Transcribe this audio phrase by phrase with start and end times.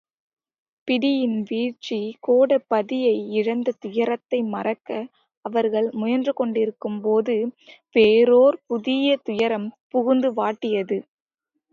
[0.87, 1.97] பிடியின் வீழ்ச்சி
[2.27, 4.89] கோடபதியை இழந்த துயரத்தை மறக்க
[5.45, 7.35] அவர்கள் முயன்று கொண்டிருக்கும்போது
[7.95, 10.99] வேறோர் புதிய துயரம் புகுந்து வாட்டியது.